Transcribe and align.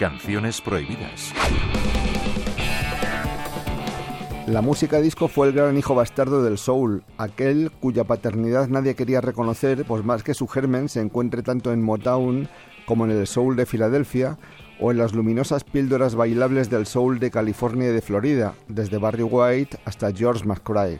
Canciones 0.00 0.62
prohibidas. 0.62 1.34
La 4.46 4.62
música 4.62 4.98
disco 4.98 5.28
fue 5.28 5.48
el 5.48 5.52
gran 5.52 5.76
hijo 5.76 5.94
bastardo 5.94 6.42
del 6.42 6.56
soul, 6.56 7.02
aquel 7.18 7.70
cuya 7.70 8.04
paternidad 8.04 8.68
nadie 8.68 8.94
quería 8.94 9.20
reconocer, 9.20 9.84
pues 9.84 10.02
más 10.02 10.22
que 10.22 10.32
su 10.32 10.48
germen 10.48 10.88
se 10.88 11.02
encuentre 11.02 11.42
tanto 11.42 11.70
en 11.70 11.82
Motown 11.82 12.48
como 12.86 13.04
en 13.04 13.10
el 13.10 13.26
soul 13.26 13.56
de 13.56 13.66
Filadelfia 13.66 14.38
o 14.80 14.90
en 14.90 14.96
las 14.96 15.12
luminosas 15.12 15.64
píldoras 15.64 16.14
bailables 16.14 16.70
del 16.70 16.86
soul 16.86 17.18
de 17.18 17.30
California 17.30 17.90
y 17.90 17.92
de 17.92 18.00
Florida, 18.00 18.54
desde 18.68 18.96
Barry 18.96 19.24
White 19.24 19.80
hasta 19.84 20.14
George 20.14 20.46
McCrae. 20.46 20.98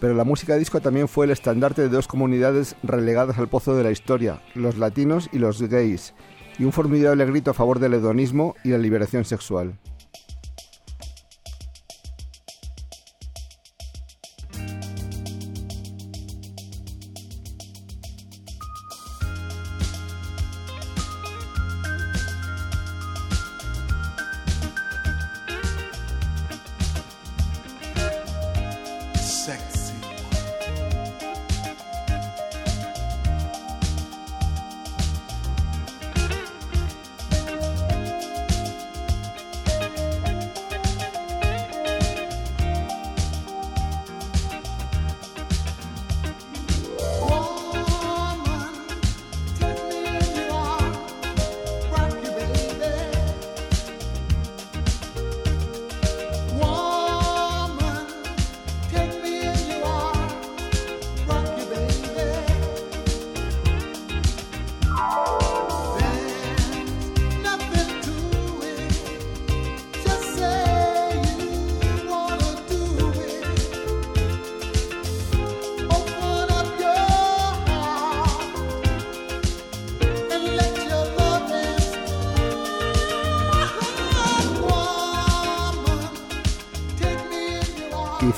Pero 0.00 0.14
la 0.14 0.24
música 0.24 0.56
disco 0.56 0.80
también 0.80 1.06
fue 1.06 1.26
el 1.26 1.30
estandarte 1.30 1.82
de 1.82 1.90
dos 1.90 2.08
comunidades 2.08 2.74
relegadas 2.82 3.38
al 3.38 3.46
pozo 3.46 3.76
de 3.76 3.84
la 3.84 3.92
historia, 3.92 4.42
los 4.56 4.78
latinos 4.78 5.28
y 5.32 5.38
los 5.38 5.62
gays, 5.62 6.12
y 6.60 6.64
un 6.64 6.72
formidable 6.72 7.24
grito 7.24 7.50
a 7.50 7.54
favor 7.54 7.78
del 7.78 7.94
hedonismo 7.94 8.54
y 8.62 8.68
la 8.68 8.76
liberación 8.76 9.24
sexual. 9.24 9.72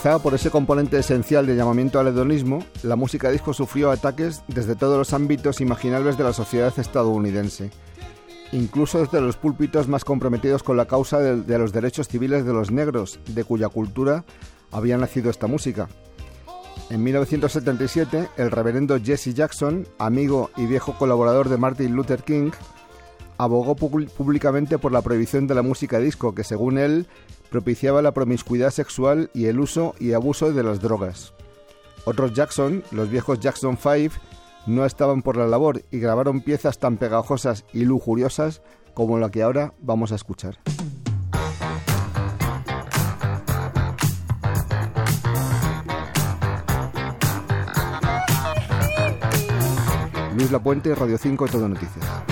Por 0.02 0.34
ese 0.34 0.50
componente 0.50 0.98
esencial 0.98 1.46
de 1.46 1.54
llamamiento 1.54 2.00
al 2.00 2.08
hedonismo, 2.08 2.64
la 2.82 2.96
música 2.96 3.30
disco 3.30 3.54
sufrió 3.54 3.92
ataques 3.92 4.42
desde 4.48 4.74
todos 4.74 4.98
los 4.98 5.12
ámbitos 5.12 5.60
imaginables 5.60 6.18
de 6.18 6.24
la 6.24 6.32
sociedad 6.32 6.74
estadounidense, 6.76 7.70
incluso 8.50 8.98
desde 8.98 9.20
los 9.20 9.36
púlpitos 9.36 9.86
más 9.86 10.04
comprometidos 10.04 10.64
con 10.64 10.76
la 10.76 10.86
causa 10.86 11.20
de, 11.20 11.58
los 11.58 11.72
derechos 11.72 12.08
civiles 12.08 12.44
de 12.44 12.52
los 12.52 12.72
negros, 12.72 13.20
de 13.28 13.44
cuya 13.44 13.68
cultura 13.68 14.24
había 14.72 14.98
nacido 14.98 15.30
esta 15.30 15.46
música. 15.46 15.88
En 16.90 17.04
1977, 17.04 18.28
el 18.38 18.50
reverendo 18.50 18.98
Jesse 19.00 19.34
Jackson, 19.34 19.86
amigo 19.98 20.50
y 20.56 20.66
viejo 20.66 20.98
colaborador 20.98 21.48
de 21.48 21.58
Martin 21.58 21.94
Luther 21.94 22.24
King, 22.24 22.50
abogó 23.38 23.76
públicamente 23.76 24.78
por 24.78 24.90
la 24.90 25.02
prohibición 25.02 25.46
de 25.46 25.54
la 25.54 25.62
música 25.62 26.00
disco, 26.00 26.34
que 26.34 26.42
según 26.42 26.78
él 26.78 27.06
propiciaba 27.52 28.00
la 28.00 28.12
promiscuidad 28.12 28.70
sexual 28.70 29.30
y 29.34 29.44
el 29.44 29.60
uso 29.60 29.94
y 30.00 30.14
abuso 30.14 30.52
de 30.52 30.62
las 30.64 30.80
drogas. 30.80 31.34
Otros 32.06 32.32
Jackson, 32.32 32.82
los 32.90 33.10
viejos 33.10 33.40
Jackson 33.40 33.76
5, 33.76 34.16
no 34.66 34.86
estaban 34.86 35.20
por 35.20 35.36
la 35.36 35.46
labor 35.46 35.84
y 35.90 35.98
grabaron 35.98 36.40
piezas 36.40 36.78
tan 36.78 36.96
pegajosas 36.96 37.64
y 37.74 37.84
lujuriosas 37.84 38.62
como 38.94 39.18
la 39.18 39.30
que 39.30 39.42
ahora 39.42 39.74
vamos 39.80 40.12
a 40.12 40.14
escuchar. 40.14 40.58
Luis 50.34 50.50
Lapuente, 50.50 50.94
Radio 50.94 51.18
5, 51.18 51.46
Todo 51.48 51.68
Noticias. 51.68 52.31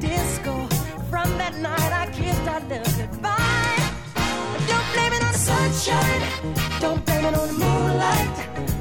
disco. 0.00 0.66
From 1.10 1.28
that 1.38 1.54
night, 1.58 1.92
I 1.92 2.06
kissed 2.10 2.46
our 2.48 2.60
love 2.60 2.98
goodbye. 2.98 3.80
Don't 4.70 4.88
blame 4.94 5.12
it 5.12 5.22
on 5.22 5.32
the 5.32 5.42
sunshine. 5.50 6.22
Don't 6.80 7.04
blame 7.04 7.24
it 7.26 7.34
on 7.34 7.46
the 7.48 7.58
moonlight. 7.64 8.36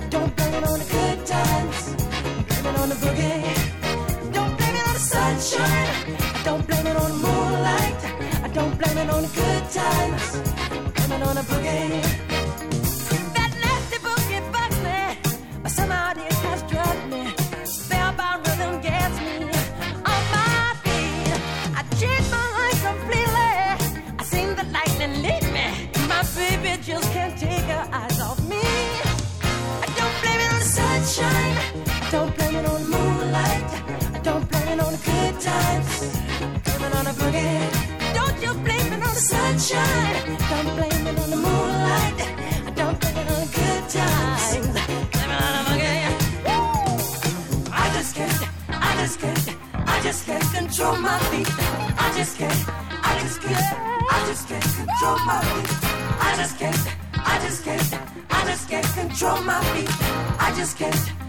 Don't 0.09 0.35
blame 0.35 0.53
it 0.53 0.63
on 0.63 0.79
the 0.79 0.85
good 0.85 1.25
times. 1.25 1.95
Blame 2.47 2.65
it 2.73 2.79
on 2.79 2.89
the 2.89 2.95
boogie. 3.03 4.33
Don't 4.33 4.57
blame 4.57 4.75
it 4.75 4.87
on 4.87 4.93
the 4.93 5.05
sunshine. 5.15 5.89
Don't 6.43 6.65
blame 6.67 6.87
it 6.87 6.95
on 6.95 7.09
the 7.11 7.19
moonlight. 7.27 7.99
I 8.45 8.47
don't 8.53 8.77
blame 8.79 8.97
it 8.97 9.09
on 9.09 9.21
the 9.23 9.31
good 9.41 9.63
times. 9.79 10.23
Blame 10.95 11.11
it 11.11 11.27
on 11.27 11.35
the 11.35 11.41
boogie. 11.41 12.28
sunshine, 35.49 36.61
coming 36.63 36.93
on 36.93 37.07
a 37.07 37.13
boogie. 37.19 38.13
Don't 38.13 38.41
you 38.41 38.53
blame 38.65 38.93
it 38.93 39.01
on 39.07 39.13
the 39.19 39.25
sunshine. 39.33 40.37
Don't 40.49 40.69
blame 40.77 41.07
it 41.07 41.19
on 41.23 41.29
the 41.29 41.39
moonlight. 41.45 42.17
Don't 42.75 42.99
blame 42.99 43.17
it 43.21 43.27
on 43.33 43.39
the 43.43 43.49
good 43.57 43.83
times. 43.89 44.67
Blame 45.13 45.31
it 45.33 45.41
on 45.47 45.53
a 45.59 45.63
boogie. 45.69 46.05
Woo! 46.45 47.71
I 47.71 47.85
just 47.95 48.15
can't, 48.15 48.41
I 48.69 48.91
just 49.01 49.19
can't, 49.19 49.55
I 49.73 50.01
just 50.01 50.25
can't 50.25 50.47
control 50.57 50.95
my 50.97 51.19
feet. 51.29 51.49
I 52.05 52.07
just 52.17 52.37
can't, 52.37 52.61
I 53.03 53.19
just 53.21 53.41
can't, 53.41 53.67
I 54.15 54.19
just 54.27 54.47
can't 54.49 54.69
control 54.79 55.17
my 55.29 55.39
feet. 55.51 55.69
I 56.27 56.33
just 56.37 56.55
can't, 56.59 56.83
I 57.13 57.39
just 57.45 57.63
can't, 57.63 57.89
I 58.29 58.45
just 58.49 58.69
can't 58.69 58.89
control 58.99 59.41
my 59.41 59.63
feet. 59.71 59.89
I 60.39 60.53
just 60.55 60.77
can't. 60.77 61.28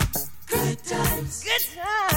times. 0.91 1.43
Good 1.43 1.61
times. 1.73 2.10